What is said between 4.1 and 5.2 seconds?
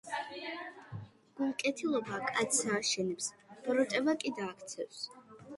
კი დააქცევს.